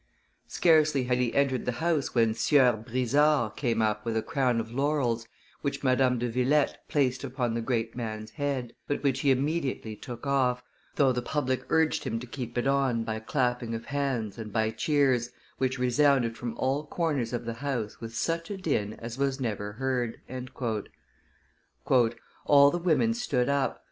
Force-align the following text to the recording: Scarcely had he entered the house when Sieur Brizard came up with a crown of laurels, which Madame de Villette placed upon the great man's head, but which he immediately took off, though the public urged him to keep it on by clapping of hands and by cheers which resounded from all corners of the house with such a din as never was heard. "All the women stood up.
Scarcely 0.47 1.03
had 1.03 1.19
he 1.19 1.31
entered 1.35 1.67
the 1.67 1.73
house 1.73 2.15
when 2.15 2.33
Sieur 2.33 2.73
Brizard 2.75 3.55
came 3.55 3.83
up 3.83 4.03
with 4.03 4.17
a 4.17 4.23
crown 4.23 4.59
of 4.59 4.71
laurels, 4.71 5.27
which 5.61 5.83
Madame 5.83 6.17
de 6.17 6.27
Villette 6.27 6.79
placed 6.89 7.23
upon 7.23 7.53
the 7.53 7.61
great 7.61 7.95
man's 7.95 8.31
head, 8.31 8.73
but 8.87 9.03
which 9.03 9.19
he 9.19 9.29
immediately 9.29 9.95
took 9.95 10.25
off, 10.25 10.63
though 10.95 11.11
the 11.11 11.21
public 11.21 11.63
urged 11.69 12.03
him 12.03 12.19
to 12.19 12.25
keep 12.25 12.57
it 12.57 12.65
on 12.65 13.03
by 13.03 13.19
clapping 13.19 13.75
of 13.75 13.85
hands 13.85 14.39
and 14.39 14.51
by 14.51 14.71
cheers 14.71 15.29
which 15.59 15.77
resounded 15.77 16.35
from 16.35 16.57
all 16.57 16.83
corners 16.87 17.31
of 17.31 17.45
the 17.45 17.53
house 17.53 18.01
with 18.01 18.15
such 18.15 18.49
a 18.49 18.57
din 18.57 18.93
as 18.93 19.19
never 19.39 19.67
was 19.67 19.75
heard. 19.75 20.19
"All 22.45 22.71
the 22.71 22.79
women 22.79 23.13
stood 23.13 23.49
up. 23.49 23.79